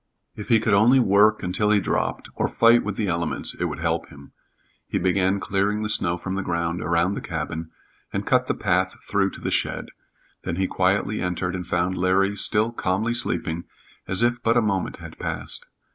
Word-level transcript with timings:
If 0.35 0.47
he 0.47 0.59
could 0.59 0.73
only 0.73 0.99
work 0.99 1.43
until 1.43 1.69
he 1.69 1.79
dropped, 1.79 2.27
or 2.33 2.47
fight 2.47 2.83
with 2.83 2.95
the 2.95 3.05
elements, 3.05 3.53
it 3.53 3.65
would 3.65 3.77
help 3.77 4.09
him. 4.09 4.31
He 4.87 4.97
began 4.97 5.39
clearing 5.39 5.83
the 5.83 5.91
snow 5.91 6.17
from 6.17 6.33
the 6.33 6.41
ground 6.41 6.81
around 6.81 7.13
the 7.13 7.21
cabin 7.21 7.69
and 8.11 8.25
cut 8.25 8.47
the 8.47 8.55
path 8.55 8.95
through 9.07 9.29
to 9.29 9.41
the 9.41 9.51
shed; 9.51 9.89
then 10.41 10.55
he 10.55 10.65
quietly 10.65 11.21
entered 11.21 11.55
and 11.55 11.67
found 11.67 11.99
Larry 11.99 12.35
still 12.35 12.71
calmly 12.71 13.13
sleeping 13.13 13.65
as 14.07 14.23
if 14.23 14.41
but 14.41 14.57
a 14.57 14.61
moment 14.63 14.97
had 14.97 15.19
passed. 15.19 15.67